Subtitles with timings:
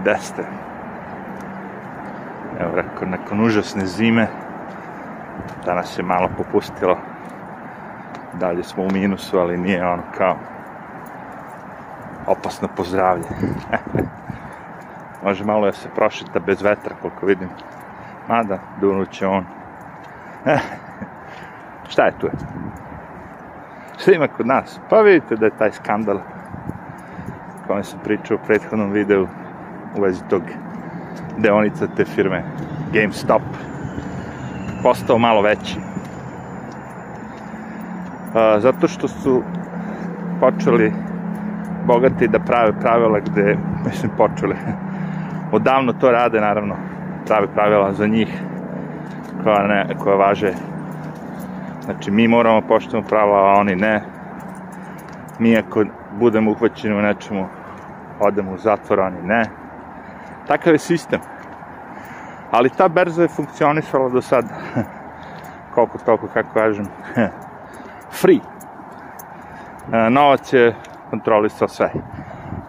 [0.00, 0.42] Gde ste?
[2.60, 4.26] Evo rekao, nakon užasne zime,
[5.64, 6.98] danas je malo popustilo.
[8.32, 10.36] Dalje smo u minusu, ali nije ono kao
[12.26, 13.28] opasno pozdravlje.
[15.24, 17.48] Može malo da se prošeta bez vetra, koliko vidim.
[18.28, 19.44] Mada, dunuće on.
[21.90, 22.28] Šta je tu?
[23.98, 24.80] Šta ima kod nas?
[24.90, 26.18] Pa vidite da je taj skandal
[27.66, 29.26] kojem sam pričao u prethodnom videu
[29.96, 30.42] u vezi tog
[31.38, 32.42] deonica te firme
[32.92, 33.42] GameStop
[34.82, 35.76] postao malo veći.
[38.34, 39.42] A, zato što su
[40.40, 40.92] počeli
[41.86, 43.56] bogati da prave pravila gde,
[43.86, 44.56] mislim, počeli.
[45.52, 46.76] Odavno to rade, naravno,
[47.26, 48.42] prave pravila za njih
[49.42, 50.52] koja, ne, koja važe.
[51.84, 54.02] Znači, mi moramo poštujemo pravila, a oni ne.
[55.38, 55.84] Mi ako
[56.18, 57.46] budemo uhvaćeni u nečemu,
[58.20, 59.44] odemo u zatvor, oni ne.
[60.50, 61.20] Takav je sistem.
[62.50, 64.44] Ali ta berza je funkcionisala do sad,
[65.74, 66.86] koliko toliko, kako kažem,
[68.20, 68.40] free.
[69.92, 70.74] E, novac je
[71.10, 71.90] kontrolisao sve.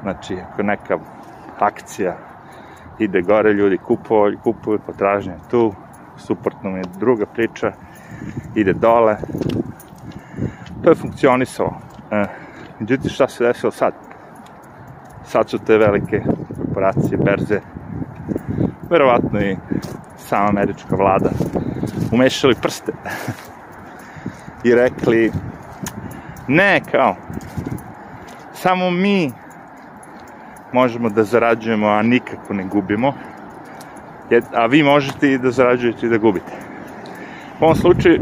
[0.02, 0.98] Znači, ako neka
[1.60, 2.18] akcija
[3.00, 5.74] ide gore, ljudi kupuju, kupuju potražnje tu,
[6.18, 7.72] suprotno je druga priča,
[8.56, 9.18] ide dole.
[10.84, 11.74] To je funkcionisalo.
[12.12, 12.26] E,
[12.80, 13.94] međutim, šta se desilo sad?
[15.24, 16.24] Sad su te velike
[16.82, 17.60] korporacije, berze,
[18.92, 19.58] verovatno i
[20.18, 21.30] sama američka vlada,
[22.12, 22.92] umešali prste
[24.68, 25.32] i rekli
[26.48, 27.16] ne, kao,
[28.54, 29.32] samo mi
[30.74, 33.14] možemo da zarađujemo, a nikako ne gubimo,
[34.54, 36.52] a vi možete i da zarađujete i da gubite.
[37.60, 38.20] U ovom slučaju,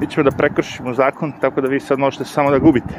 [0.00, 2.94] mi ćemo da prekršimo zakon, tako da vi sad možete samo da gubite.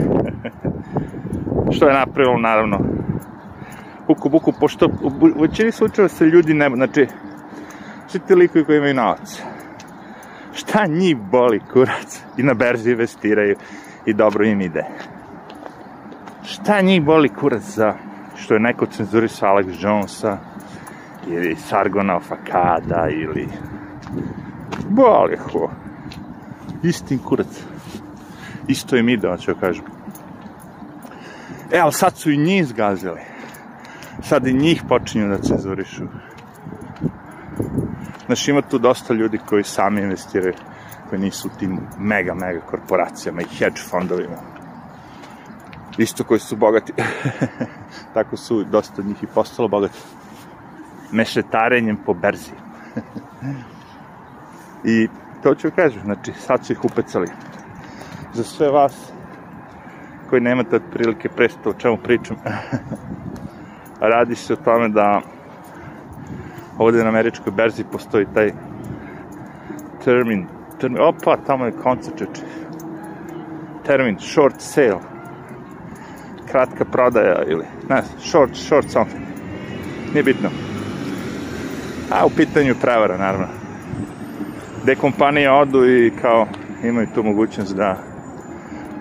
[1.75, 2.79] Što je napravilo, naravno,
[4.07, 7.07] buku, buku, pošto u većini slučajeva se ljudi ne, znači,
[8.07, 9.41] svi ti likovi koji imaju novac,
[10.53, 13.55] šta njih boli kurac i na berzi investiraju
[14.05, 14.85] i dobro im ide.
[16.43, 17.93] Šta njih boli kurac za
[18.35, 20.37] što je neko cenzurisao Alex Jonesa
[21.27, 23.47] ili Sargona Fakada ili
[24.89, 25.69] boli ho.
[26.83, 27.63] Istin kurac.
[28.67, 29.85] Isto im ide, hoću kažem.
[31.71, 33.32] E, ali sad su i njih zgazili.
[34.21, 36.03] Sad i njih počinju da cenzurišu.
[38.25, 40.53] Znaš, ima tu dosta ljudi koji sami investiraju,
[41.09, 44.37] koji nisu u tim mega, mega korporacijama i hedge fondovima.
[45.97, 46.93] Isto koji su bogati.
[48.13, 49.99] Tako su dosta njih i postalo bogati.
[51.11, 52.51] Mešetarenjem po berzi.
[54.93, 55.07] I
[55.43, 57.27] to ću kažem, znači sad su ih upecali.
[58.33, 59.11] Za sve vas
[60.29, 62.37] koji nemate otprilike predstav o čemu pričam,
[63.99, 65.21] radi se o tome da
[66.77, 68.51] ovde na američkoj berzi postoji taj
[70.05, 70.47] termin,
[70.79, 72.41] termin opa, tamo je koncept
[73.85, 74.99] termin, short sale,
[76.51, 79.23] kratka prodaja ili, ne, short, short something,
[80.13, 80.49] nije bitno.
[82.11, 83.47] A u pitanju prevara, naravno.
[84.83, 86.47] Gde kompanije odu i kao
[86.83, 87.97] imaju tu mogućnost da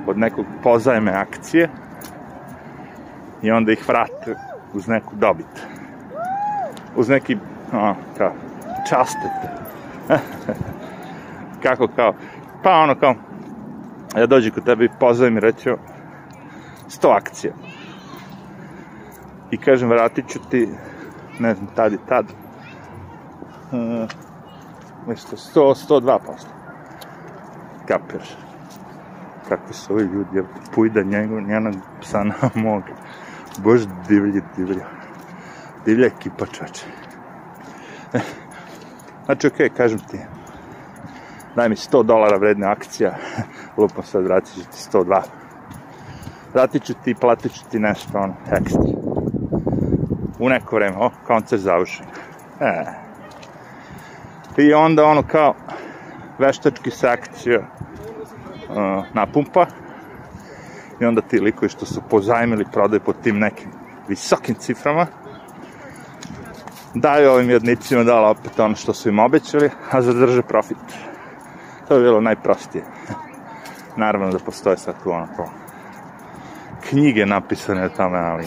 [0.07, 1.69] od nekog pozajme akcije
[3.43, 5.67] i onda ih vrate uz neku dobit.
[6.97, 7.37] Uz neki,
[7.73, 8.33] a, kao,
[8.89, 9.33] častet.
[11.63, 12.15] Kako kao,
[12.63, 13.15] pa ono kao,
[14.17, 15.71] ja dođem kod tebe i pozovem i reću
[16.89, 17.53] 100 akcija.
[19.51, 20.69] I kažem, vratit ću ti,
[21.39, 24.09] ne znam, tad i tad, uh,
[25.07, 26.51] mesto 100, 102 posto.
[27.89, 28.37] Kapiraš?
[29.49, 30.43] Kakvi su ovi ljudi,
[30.75, 32.93] pujda njegov, njenog psa na moga.
[33.59, 34.87] Bož divlji, divlja.
[35.85, 36.87] Divlja ekipa čače.
[39.25, 40.19] Znači, okej, okay, kažem ti,
[41.57, 43.15] daj mi 100 dolara vredna akcija,
[43.77, 45.21] lupam sad, vratit ću ti 102.
[46.55, 48.83] Vratit ću ti i platit ću ti nešto, ono, ekstra.
[50.39, 52.07] U neko vreme, o, koncert završen.
[52.61, 52.85] E.
[54.57, 55.55] I onda ono kao
[56.39, 59.67] veštački se akcija uh, napumpa
[61.03, 63.71] i onda ti likovi što su pozajmili prodaju po tim nekim
[64.09, 65.07] visokim ciframa
[66.95, 70.79] daju ovim jednicima dala opet ono što su im obećali, a zadrže profit.
[71.89, 72.85] To je bilo najprostije.
[73.97, 75.49] Naravno da postoje sad tu ono kao
[76.89, 78.47] knjige napisane o tome, ali...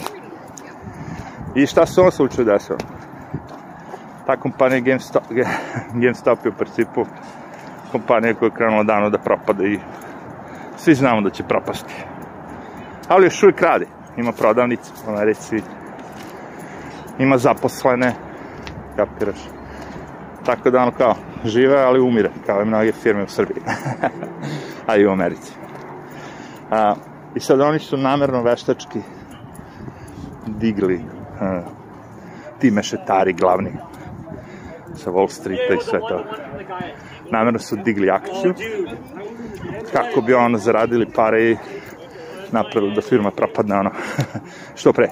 [1.54, 2.78] I šta se u ovom slučaju desilo?
[4.26, 5.22] Ta kompanija GameStop,
[6.02, 7.06] GameStop je u principu
[7.92, 9.78] kompanija koja je krenula dano da propada i
[10.76, 11.94] svi znamo da će propasti
[13.08, 13.86] ali još uvijek radi.
[14.16, 15.62] Ima prodavnice u Americi.
[17.18, 18.14] ima zaposlene,
[18.96, 19.38] kapiraš.
[20.46, 21.14] Tako da ono kao,
[21.44, 23.62] žive, ali umire, kao i mnoge firme u Srbiji.
[24.86, 25.52] A i u Americi.
[26.70, 26.94] A,
[27.34, 29.00] I sad oni su namerno veštački
[30.46, 31.00] digli
[31.40, 31.62] a,
[32.58, 33.72] ti mešetari glavni
[34.94, 36.24] sa Wall Streeta i sve to.
[37.30, 38.54] Namerno su digli akciju
[39.92, 41.56] kako bi ono zaradili pare i
[42.52, 43.90] napravili da firma propadne ono
[44.78, 45.10] što pre.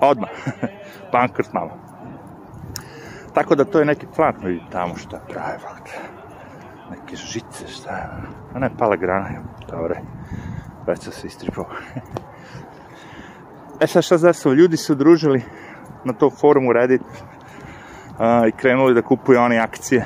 [0.00, 0.30] Odmah.
[1.12, 1.70] Bankrot malo.
[3.34, 6.18] Tako da to je neki plan, vidi tamo šta pravi, valjda.
[6.90, 8.04] Neke žice, šta je,
[8.54, 9.28] a ne pala grana,
[9.70, 10.00] dobre,
[10.86, 11.66] već se istripao.
[13.80, 15.42] e sad šta zasao, ljudi su udružili
[16.04, 17.02] na tom forumu Reddit
[18.18, 20.04] a, i krenuli da kupuju one akcije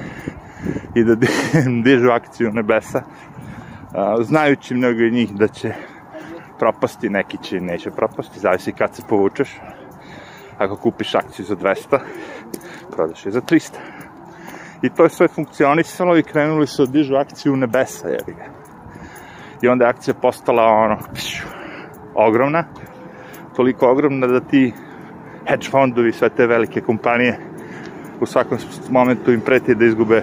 [0.94, 1.14] i da
[1.84, 3.02] dižu akciju nebesa,
[3.94, 5.74] a, znajući mnogo njih da će
[6.62, 9.60] propasti, neki će neće propasti, zavisi kad se povučeš.
[10.58, 11.98] Ako kupiš akciju za 200,
[12.90, 13.70] prodaš je za 300.
[14.82, 18.46] I to je sve funkcionisalo i krenuli su da dižu akciju u nebesa, jebi ga.
[19.62, 21.46] I onda je akcija postala ono, pšu,
[22.14, 22.64] ogromna,
[23.56, 24.72] toliko ogromna da ti
[25.48, 27.38] hedge fondovi, sve te velike kompanije,
[28.20, 28.58] u svakom
[28.90, 30.22] momentu im preti da izgube,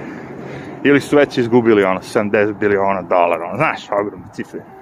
[0.83, 4.78] ili su već izgubili ono, 70 biliona dolara, ono, znaš, ogromne cifre.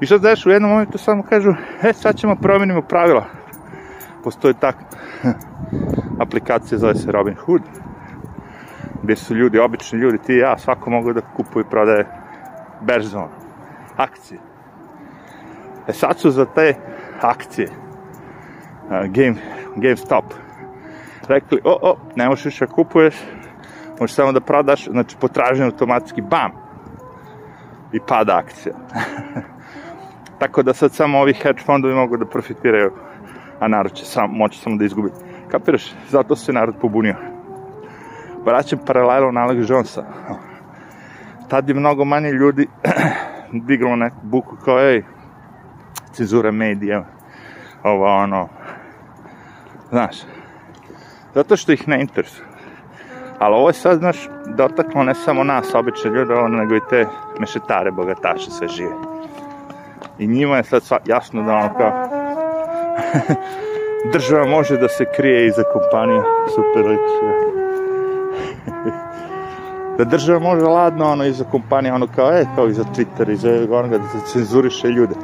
[0.00, 3.24] I što znaš, u jednom momentu samo kažu, e, sad ćemo promenimo pravila.
[4.24, 4.76] Postoji tak
[6.24, 7.62] aplikacija, zove se Robin Hood,
[9.02, 12.06] gde su ljudi, obični ljudi, ti i ja, svako mogu da kupuje i prodaje
[12.80, 13.28] berzon,
[13.96, 14.40] akcije.
[15.88, 16.74] E sad su za te
[17.20, 19.36] akcije, uh, game,
[19.76, 20.24] GameStop,
[21.28, 23.14] rekli, o, o, ne možeš više da kupuješ,
[24.00, 26.52] možeš samo da prodaš, znači potražen automatski, bam,
[27.92, 28.74] i pada akcija.
[30.38, 32.92] Tako da sad samo ovi hedge fondovi mogu da profitiraju,
[33.60, 35.10] a narod će sam, moći samo da izgubi.
[35.48, 35.94] Kapiraš?
[36.10, 37.14] Zato se narod pobunio.
[38.44, 40.04] Vraćam paralelu na Alex Jonesa.
[41.48, 42.68] Tad je mnogo manje ljudi
[43.68, 45.02] diglo neku buku kao, ej,
[46.12, 47.04] cenzura medija,
[47.82, 48.48] ovo ono,
[49.88, 50.16] znaš,
[51.34, 52.46] zato što ih ne interesuje.
[53.38, 57.06] Ali ovo je sad, znaš, dotaklo ne samo nas, obične ljude, nego i te
[57.40, 59.15] mešetare, bogataše, sve žive.
[60.18, 62.08] I njima je sad jasno da ono kao
[64.12, 66.22] država može da se krije iza kompanija
[66.54, 67.46] super liče.
[69.98, 73.98] da država može ladno ono iza kompanija ono kao e kao iza Twitter iza onoga
[73.98, 75.14] da se cenzuriše ljude.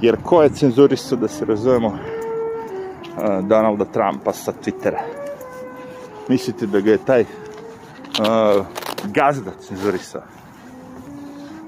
[0.00, 1.94] Jer ko je cenzurisao da se razumemo uh,
[3.42, 5.00] Donalda Trumpa sa Twittera?
[6.28, 8.66] Mislite da ga je taj uh,
[9.04, 10.22] gazda cenzurisao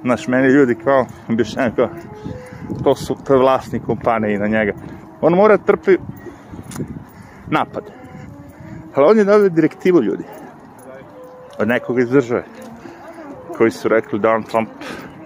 [0.04, 1.88] Znaš, meni ljudi kao, objašnjaju kao,
[2.84, 4.72] to su, to je vlasnik kompanije na njega.
[5.20, 5.96] On mora trpi
[7.46, 7.84] napad.
[8.94, 10.24] Ali on je dobio direktivu ljudi.
[11.58, 12.44] Od nekoga iz države.
[13.56, 14.68] Koji su rekli Donald Trump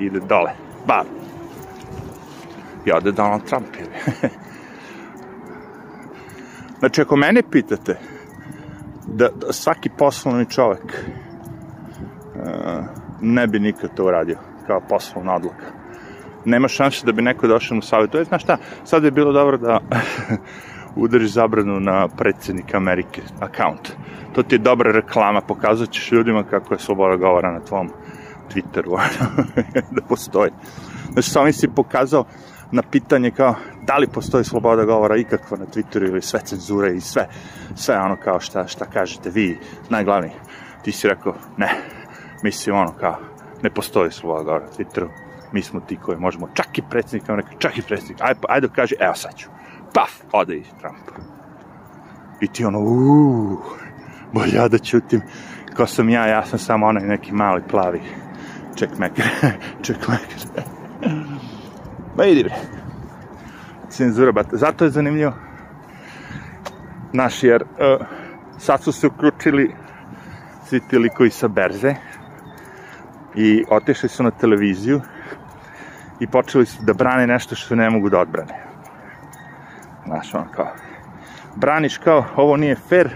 [0.01, 0.51] ide dole.
[0.87, 1.05] Bar.
[2.85, 3.67] I ode Donald Trump.
[6.79, 7.99] znači, ako mene pitate,
[9.07, 10.91] da, da svaki poslovni čovek uh,
[13.21, 15.67] ne bi nikad to uradio kao poslovna odluka.
[16.45, 18.11] Nema šanse da bi neko došao mu savjet.
[18.11, 19.81] To je, znaš šta, sad bi bilo dobro da
[21.05, 23.93] udariš zabranu na predsjednika Amerike account.
[24.35, 27.91] To ti je dobra reklama, pokazat ćeš ljudima kako je sloboda govora na tvom
[28.55, 28.99] Twitteru,
[29.97, 30.51] da postoji.
[31.13, 32.25] Znači, sam si pokazao
[32.73, 37.01] na pitanje kao da li postoji sloboda govora ikakva na Twitteru ili sve cenzure i
[37.01, 37.29] sve,
[37.75, 39.59] sve ono kao šta, šta kažete vi,
[39.91, 40.33] najglavniji.
[40.83, 41.69] Ti si rekao, ne,
[42.43, 43.17] mislim ono kao,
[43.63, 45.09] ne postoji sloboda na Twitteru.
[45.53, 48.69] Mi smo ti koji možemo, čak i predsjednik, on rekao, čak i predsjednik, ajde, ajde
[48.75, 49.49] kaže, evo sad ću.
[49.95, 51.11] Paf, ode i Trump.
[52.41, 53.59] I ti ono, uuu,
[54.33, 55.23] bolje ja da ćutim,
[55.77, 58.01] ko sam ja, ja sam samo onaj neki mali plavi
[58.79, 59.27] checkmaker,
[59.85, 60.41] checkmaker.
[62.17, 62.55] Ma idi bre.
[63.91, 64.47] Cenzura, bat.
[64.53, 65.33] Zato je zanimljivo.
[67.13, 68.07] Naš, jer uh,
[68.59, 69.75] sad su se uključili
[70.67, 71.95] svi ti likovi sa berze,
[73.39, 75.01] i otišli su na televiziju
[76.21, 78.55] i počeli su da brane nešto što ne mogu da odbrane.
[80.07, 80.73] Znaš, on kao,
[81.57, 83.11] braniš kao, ovo nije fair,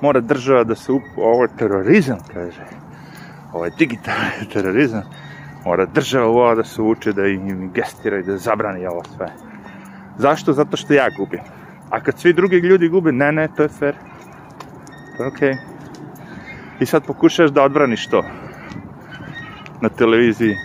[0.00, 1.02] mora država da se up...
[1.16, 2.64] ovo je terorizam, kaže.
[3.52, 5.02] Ovo je digitalni terorizam.
[5.64, 9.32] Mora država ovo da se uče, da im gestira i da zabrani ovo sve.
[10.18, 10.52] Zašto?
[10.52, 11.40] Zato što ja gubim.
[11.90, 13.94] A kad svi drugi ljudi gube, ne, ne, to je fair.
[15.16, 15.52] To je okej.
[15.52, 15.56] Okay.
[16.80, 18.24] I sad pokušaš da odbraniš to
[19.80, 20.56] na televiziji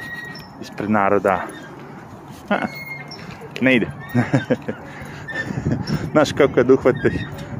[0.61, 1.41] ispred naroda.
[2.49, 2.59] Ha,
[3.61, 3.87] ne ide.
[6.11, 7.11] Znaš kako kad uhvate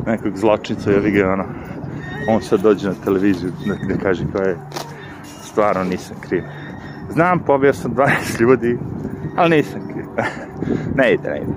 [0.06, 1.46] nekog zločinca, je ga ono,
[2.30, 3.52] on sad dođe na televiziju
[3.84, 4.58] gde kaže kao je,
[5.44, 6.44] stvarno nisam kriv.
[7.10, 8.78] Znam, pobio sam 12 ljudi,
[9.36, 10.06] ali nisam kriv.
[10.98, 11.48] ne ide, ne ide.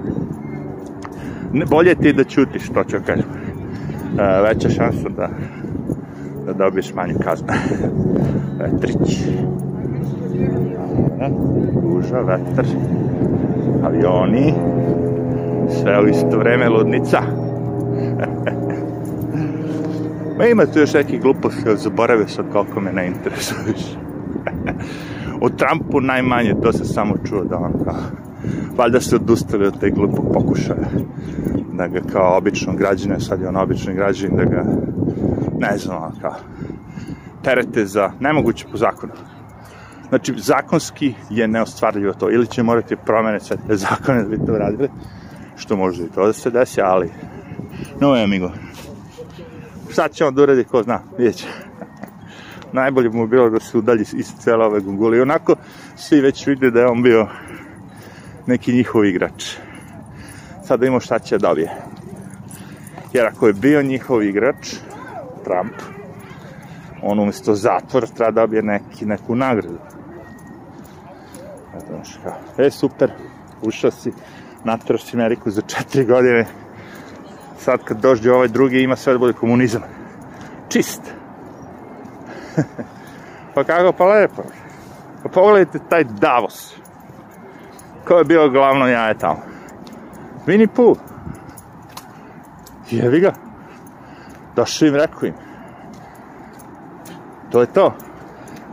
[1.52, 3.25] Ne, bolje ti da ćutiš, to ću kažem.
[4.19, 5.28] E, veća šansa da,
[6.47, 7.49] da dobiješ manju kaznu.
[8.59, 9.19] Vetrić.
[11.73, 12.66] Guža, vetar,
[13.85, 14.54] avioni,
[15.68, 17.23] sve u isto vreme ludnica.
[20.38, 23.97] Ma ima tu još neki gluposti, ali zaboravio sam koliko me ne interesuješ.
[25.45, 27.95] o Trumpu najmanje, to se samo čuo da on kao,
[28.76, 30.88] valjda se odustali od te glupog pokušaja
[31.78, 34.64] da ga kao obično građane, sad je on obični građan, da ga,
[35.59, 36.35] ne znam, kao,
[37.42, 39.12] terete za, nemoguće po zakonu.
[40.08, 42.30] Znači, zakonski je neostvarljivo to.
[42.30, 44.88] Ili će morati promene sve te zakone da bi to radili,
[45.56, 47.10] što može i to da se desi, ali,
[48.00, 48.50] no je, amigo.
[49.90, 51.46] Šta će on da uradi, ko zna, vidjet će.
[52.72, 55.18] Najbolje mu bilo da se udalji iz cele ove gungule.
[55.18, 55.56] I onako,
[55.96, 57.26] svi već vide da je on bio
[58.46, 59.56] neki njihov igrač.
[60.64, 61.70] Sad da imamo šta će da dobije.
[63.12, 64.74] Jer ako je bio njihov igrač,
[65.44, 65.72] Trump,
[67.02, 69.78] on umjesto zatvora treba da dobije neki, neku nagradu.
[72.58, 73.11] E, super,
[73.62, 74.12] ušao si,
[74.64, 76.47] natrao si Ameriku za četiri godine,
[77.58, 79.82] sad kad dođe ovaj drugi ima sve da bude komunizam.
[80.68, 81.02] Čist.
[83.54, 84.42] pa kako, pa lepo.
[85.23, 86.75] Pa pogledajte taj Davos.
[88.04, 89.40] Ko je bio glavno jaje tamo?
[90.47, 90.99] Winnie Pooh.
[92.90, 93.32] Jevi ga.
[94.56, 95.35] Došao im, rekao im.
[97.50, 97.94] To je to.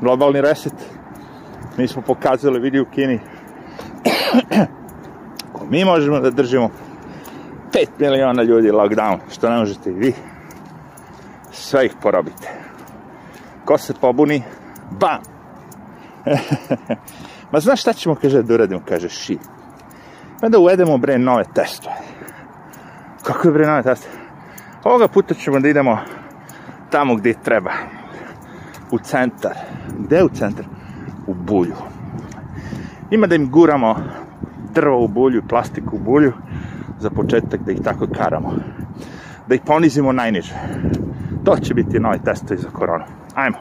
[0.01, 0.94] Globalni reset.
[1.77, 3.19] Mi smo pokazali, vidi u Kini.
[5.69, 6.69] Mi možemo da držimo
[7.73, 10.13] 5 miliona ljudi lockdown, što ne možete i vi,
[11.51, 12.49] sve ih porobite.
[13.65, 14.43] Ko se pobuni,
[14.91, 15.19] bam!
[17.51, 19.37] Ma znaš šta ćemo, kaže, da uradimo, kaže, ši.
[20.41, 21.95] Pa da uvedemo, bre, nove testove.
[23.23, 24.15] Kako je, bre, nove testove?
[24.83, 25.99] Ovoga puta ćemo da idemo
[26.89, 27.71] tamo gdje treba.
[28.91, 29.53] U centar.
[29.99, 30.65] Gde u centar?
[31.27, 31.75] U bulju.
[33.11, 33.95] Ima da im guramo
[34.73, 36.33] drvo u bulju, plastiku u bulju,
[36.99, 38.53] za početak da ih tako karamo.
[39.47, 40.53] Da ih ponizimo najniže.
[41.45, 43.03] To će biti novi testovi za koronu.
[43.35, 43.57] Ajmo.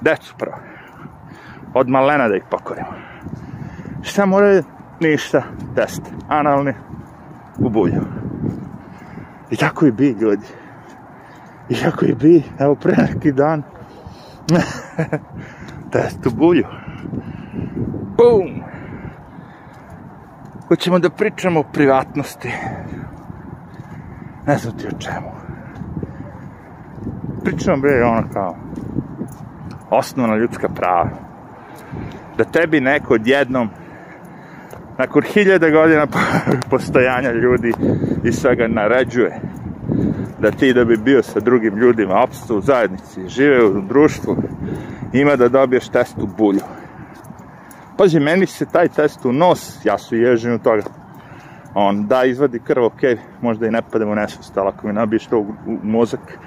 [0.00, 0.56] Decu prvo.
[1.74, 2.94] Od malena da ih pokorimo.
[4.02, 4.62] Šta moraju?
[5.00, 5.42] Ništa.
[5.74, 6.02] Test.
[6.28, 6.74] Analni.
[7.58, 8.00] U bulju.
[9.50, 10.46] I tako i bi, ljudi.
[11.68, 12.42] I tako i bi.
[12.58, 13.62] Evo, pre neki dan.
[15.94, 16.64] Test u bulju.
[18.16, 18.62] Bum!
[20.68, 22.50] Hoćemo da pričamo o privatnosti.
[24.46, 25.30] Ne znam ti o čemu.
[27.44, 28.56] Pričamo, bre, ono kao
[29.90, 31.10] osnovna ljudska prava.
[32.38, 33.68] Da tebi neko odjednom
[34.98, 36.06] nakon hiljada godina
[36.70, 37.72] postojanja ljudi
[38.24, 39.40] i svega naređuje
[40.44, 44.36] da ti da bi bio sa drugim ljudima opstao u zajednici, žive u društvu,
[45.12, 46.60] ima da dobiješ test u bulju.
[47.96, 50.82] Pazi, meni se taj test u nos, ja su ježen u toga.
[51.74, 53.00] On da izvadi krv, ok,
[53.40, 56.38] možda i ne padem u nesvest, ali ako mi nabiješ to u, u mozak,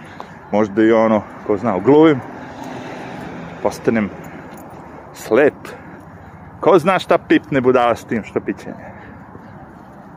[0.52, 2.20] možda i ono, ko zna, ugluvim,
[3.64, 4.10] postanem
[5.14, 5.58] slep.
[6.60, 8.74] Ko zna šta pipne budala s tim što piće?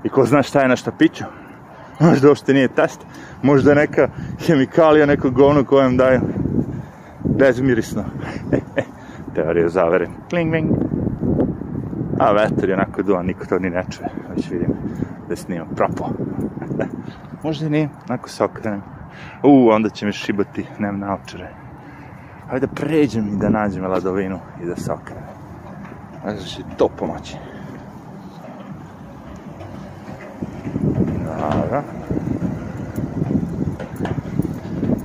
[0.05, 1.25] I ko zna šta je na šta piću?
[2.01, 3.01] Možda uopšte nije test,
[3.43, 4.09] možda neka
[4.47, 6.21] hemikalija, neko govno kojem daju
[7.25, 8.05] bezmirisno.
[9.35, 10.09] Teorija zavere.
[10.31, 10.71] Kling, kling.
[12.19, 14.09] A vetar je onako duvan, niko to ni ne čuje.
[14.37, 14.69] Već vidim
[15.29, 16.09] da snimam propo.
[17.45, 18.83] možda nije, onako se okrenem.
[19.43, 21.49] U, onda će mi šibati, nemam naočare.
[22.49, 25.25] Hajde da pređem i da nađem ladovinu i da se okrenem.
[26.47, 27.37] Će to pomoći.
[31.71, 31.83] Dobro.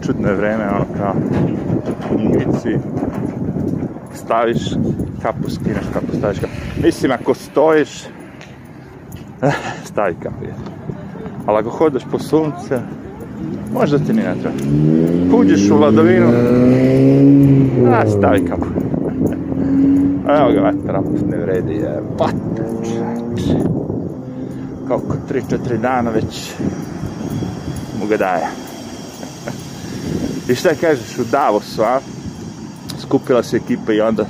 [0.05, 1.13] Čudno je vreme, ono kao
[2.11, 2.77] u Igrici.
[4.13, 4.59] Staviš
[5.21, 6.53] kapu, skineš kapu, staviš kapu.
[6.83, 8.03] Mislim, ako stojiš,
[9.83, 10.35] stavi kapu.
[11.45, 12.79] Ali ako hodaš po sunce,
[13.73, 14.55] možda ti ni ne treba.
[15.37, 16.27] Uđeš u ladovinu,
[17.91, 18.65] a stavi kapu.
[20.29, 22.89] Evo ga opet ne vredi, je patač.
[24.87, 26.51] Koliko, 3-4 dana već
[27.99, 28.47] mu ga daje.
[30.49, 31.99] I šta kažeš u Davosu, a?
[33.01, 34.25] Skupila se ekipa i onda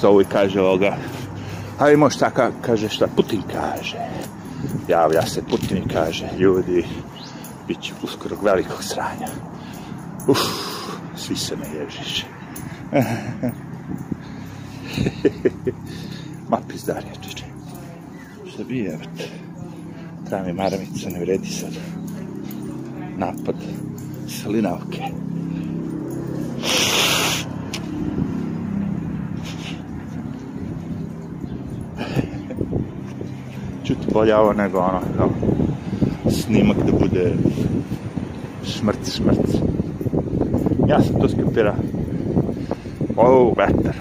[0.00, 0.96] zovu i kaže ovoga.
[1.78, 3.06] A ima šta ka, kaže šta?
[3.16, 3.98] Putin kaže.
[4.88, 6.84] javlja se Putin kaže, ljudi,
[7.68, 9.28] bit će uskoro velikog sranja.
[10.28, 10.38] Uf,
[11.16, 12.26] svi se me ježiš.
[16.50, 17.44] Ma pizdarija, čiče.
[18.52, 18.98] Šta bi je,
[20.34, 21.72] Treba mi maramica, ne vredi sad.
[23.16, 23.54] Napad
[24.28, 25.02] salinavke.
[33.84, 35.30] Čuti bolje ovo nego ono, kao
[36.30, 37.32] snimak da bude
[38.64, 39.38] smrt, smrt.
[40.88, 41.74] Ja sam to skapira.
[43.16, 43.96] O, vetar.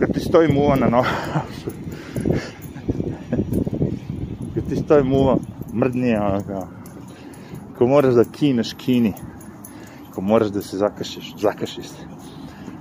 [0.00, 1.70] Kad ti stoji muva nosu.
[4.54, 5.36] Kad ti stoji muva,
[5.74, 6.66] mrdnije, ono kao.
[7.78, 9.14] Ko moraš da kineš, kini.
[10.14, 12.06] Ko moraš da se zakašiš, zakašiš se.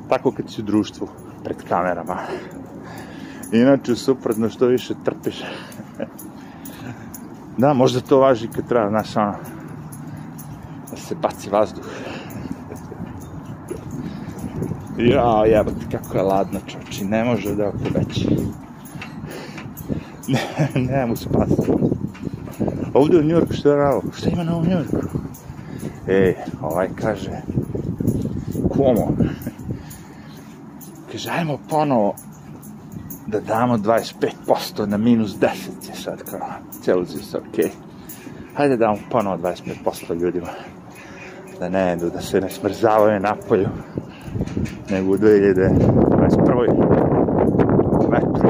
[0.09, 1.07] Tako kad si u društvu,
[1.43, 2.17] pred kamerama.
[3.51, 5.43] Inače, suprotno, što više trpiš.
[7.57, 9.33] da, možda to važi kad treba, znaš, ono,
[10.91, 11.85] da se baci vazduh.
[14.97, 18.27] Ja, jebate, kako je ladno, čoči, ne može da oko veći.
[20.27, 21.71] Ne, ne mu spasti.
[22.93, 24.01] Ovdje u Njurku što je rao?
[24.17, 24.97] Šta ima na ovom Njurku?
[26.07, 27.41] Ej, ovaj kaže,
[28.69, 29.15] komo?
[31.11, 32.15] kaže, ajmo ponovo
[33.27, 35.47] da damo 25% na minus 10
[35.89, 36.39] je sad kao
[36.81, 37.65] Celsius, ok.
[38.55, 40.47] Hajde da damo ponovo 25% ljudima.
[41.59, 43.67] Da ne jedu, da se ne smrzavaju napolju.
[44.89, 46.93] Nego u 2021.
[48.11, 48.49] Vetru.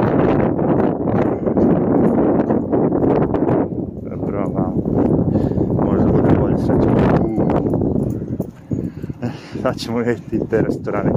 [4.10, 4.74] Dobro, malo.
[5.86, 6.96] Možda bude bolje, sad ćemo...
[9.78, 11.12] Ćemo jeti te restorane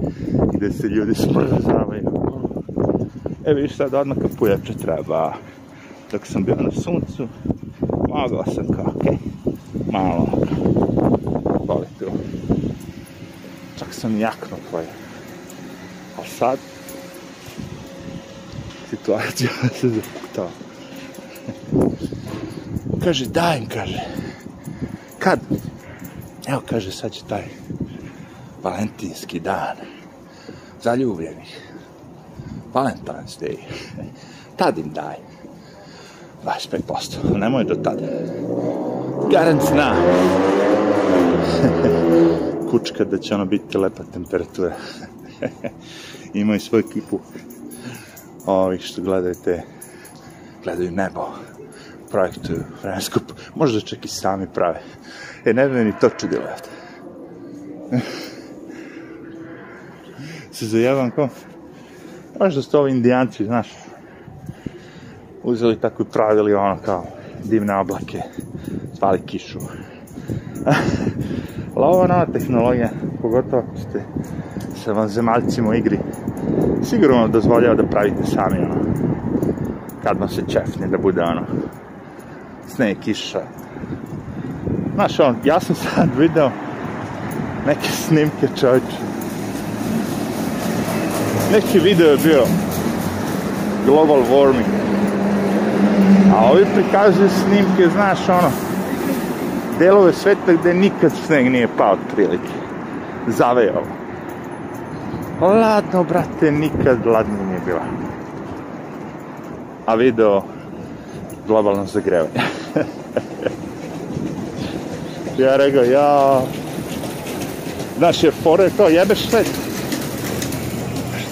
[0.53, 2.27] gde se ljudi smrzavaju.
[3.45, 5.35] E vidiš sad odmah kad pujače treba.
[6.13, 7.29] Dok sam bio na suncu,
[8.09, 10.29] mogao sam kao, okej, okay, malo,
[11.67, 12.07] boli tu.
[13.79, 14.87] Čak sam jakno tvoje.
[16.19, 16.59] A sad,
[18.91, 20.51] situacija se zapuktava.
[23.05, 24.01] kaže, daj im, kaže.
[25.19, 25.41] Kad?
[26.49, 27.43] Evo, kaže, sad će taj
[28.67, 29.77] valentinski dan
[30.83, 31.61] zaljubljenih.
[32.75, 33.57] Valentine's Day.
[34.57, 35.17] Tad im daj.
[36.45, 37.39] 25%.
[37.39, 38.07] Nemoj do tada.
[39.31, 39.91] Garant zna.
[42.71, 44.75] Kučka da će ono biti lepa temperatura.
[46.35, 47.21] Imaju svoju ekipu
[48.47, 49.63] ovih što gledaju te
[50.65, 51.29] gledaju nebo
[52.11, 53.21] projektuju vremensku
[53.55, 54.81] možda čak i sami prave
[55.45, 56.43] e ne bi ni to čudilo
[60.57, 61.29] se zajevam kao
[62.41, 63.69] Možda su ovo indijanci, znaš,
[65.43, 67.05] uzeli tako i pravili ono kao
[67.45, 68.23] divne oblake,
[68.95, 69.59] zvali kišu.
[71.75, 72.89] Ali ovo nova tehnologija,
[73.23, 74.03] pogotovo ako ste
[74.85, 75.99] sa vanzemaljcima u igri,
[76.83, 78.75] sigurno dozvoljava da pravite sami ono,
[80.03, 81.43] kad vam se čefne, da bude ono,
[82.69, 83.43] sneg, kiša.
[84.95, 86.51] Znaš, on, ja sam sad video
[87.67, 89.06] neke snimke čovječe,
[91.57, 92.43] neki video je bio
[93.87, 94.67] global warming.
[96.35, 98.51] A ovi prikazuju snimke znaš ono
[99.79, 102.53] delove sveta gde nikad sneg nije pao prilike
[103.27, 103.83] zavejao
[105.41, 107.83] ladno brate nikad ladno nije bila.
[109.87, 110.43] A video
[111.47, 112.31] globalno zagrevanje
[115.39, 116.41] ja rekao ja
[117.99, 119.66] znaš je fore to jebeš svet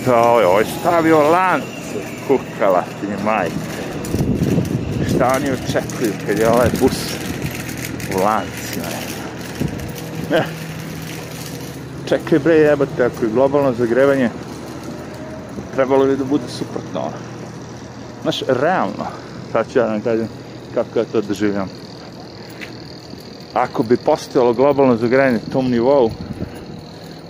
[0.04, 3.54] Šta je, ovo je stavio lance, kukala ti majka.
[5.08, 7.14] Šta oni očekuju kad je ovaj bus
[8.14, 8.86] u lancima?
[10.30, 10.44] Ne.
[12.08, 14.30] Čekaj bre jebate, ako je globalno zagrevanje,
[15.74, 17.10] trebalo bi da bude suprotno.
[18.22, 19.06] Znaš, realno,
[19.52, 20.28] sad ću ja da vam kažem
[20.74, 21.68] kako ja to doživljam.
[23.54, 26.10] Ako bi postojalo globalno zagrevanje tom nivou,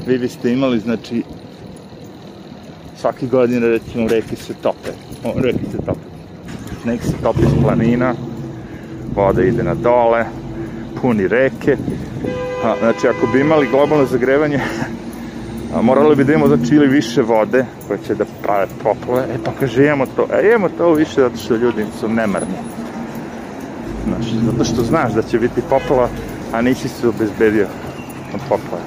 [0.06, 1.22] vi biste imali, znači,
[3.04, 4.90] svake godine recimo reke se tope.
[5.24, 6.00] O, reke se tope.
[6.84, 8.14] Nek se topi planina,
[9.14, 10.24] voda ide na dole,
[11.00, 11.76] puni reke.
[12.64, 14.60] A, znači, ako bi imali globalno zagrevanje,
[15.74, 19.22] a, morali bi da imamo znači ili više vode koje će da prave poplove.
[19.22, 20.26] E pa kaže, imamo to.
[20.32, 22.56] E, imamo to više zato što ljudi su nemarni.
[24.08, 26.08] Znači, zato što znaš da će biti poplova,
[26.52, 27.66] a nisi se obezbedio
[28.34, 28.84] od poplove.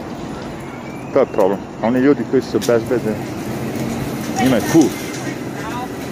[1.14, 1.60] To je problem.
[1.84, 3.18] Oni ljudi koji su obezbedeni,
[4.44, 4.90] njima je cool.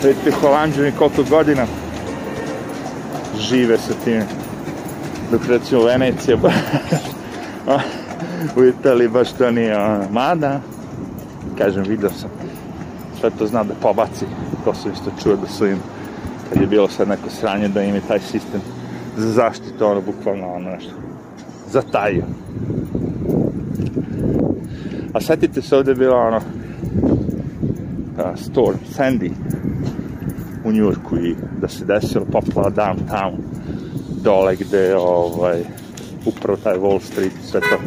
[0.04, 1.66] Vidite holandžani koliko godina
[3.40, 4.22] žive sa tim.
[5.32, 6.38] Dok recimo Venecija,
[8.58, 10.60] u Italiji baš to nije ono, mada,
[11.58, 12.30] kažem, vidio sam
[13.20, 14.26] sve to zna da pobaci,
[14.66, 15.78] to sam isto čuo da su im,
[16.50, 18.62] kad je bilo sad neko sranje, da im je taj sistem
[19.18, 20.92] za zaštitu, ono, bukvalno, ono, nešto,
[21.72, 22.24] zatajio.
[25.14, 26.42] A setite se ovde je bila, ono,
[28.36, 29.32] storm, Sandy,
[30.66, 33.34] u Njurku i da se desilo poplava downtown,
[34.24, 35.62] dole gde, ovaj,
[36.26, 37.78] upravo taj Wall Street, sve to,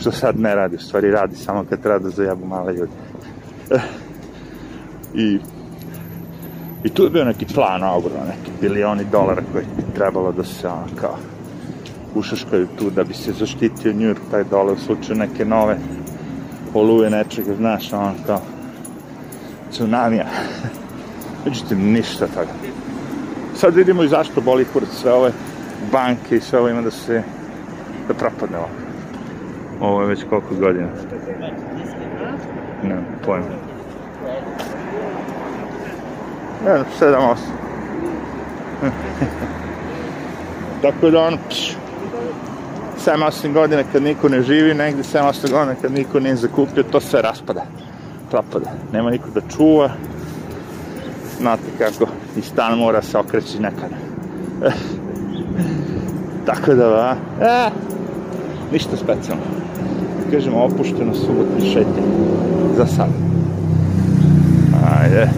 [0.00, 2.92] što sad ne radi, u stvari radi samo kad treba da zajebu male ljudi.
[5.14, 5.38] I,
[6.84, 10.68] I tu je bio neki plan ogroman, neki bilioni dolara koji bi trebalo da se
[10.68, 11.16] ono kao
[12.14, 15.78] ušaškaju tu da bi se zaštitio New York taj dole u slučaju neke nove
[16.74, 18.40] oluje nečega, znaš, ono kao
[19.76, 20.24] tsunamija.
[21.44, 22.50] Međutim, ništa toga.
[23.54, 25.32] Sad vidimo i zašto boli kurac sve ove
[25.92, 27.22] banke i sve ovo ima da se
[28.08, 28.68] da propadne ovo.
[29.80, 30.88] Ovo je već koliko godina.
[32.82, 33.46] Ne, pojma.
[36.64, 37.52] Ne, sedam, osam.
[40.82, 41.76] Tako da ono, pš,
[43.06, 47.22] 7-8 godina kad niko ne živi, negde 7-8 godina kad niko nije zakupio, to sve
[47.22, 47.64] raspada,
[48.30, 48.70] propada.
[48.92, 49.90] Nema niko da čuva,
[51.38, 53.96] znate kako, i stan mora se okreći nekada.
[56.46, 57.70] Tako da, va, e,
[58.72, 59.42] ništa specijalno.
[60.30, 62.02] Kažemo, opušteno subotni šetnje.
[62.76, 63.08] Za sad.
[65.00, 65.28] Ajde.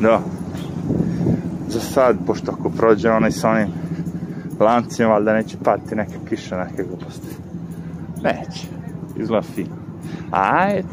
[0.00, 0.20] Da.
[1.68, 3.68] Za sad, pošto ako prođe onaj sa onim
[4.60, 7.36] lancima, valjda neće pati neka kiša, neke gluposti.
[8.22, 8.66] Neće.
[9.16, 9.76] Izgleda fino.
[10.30, 10.88] Ajde.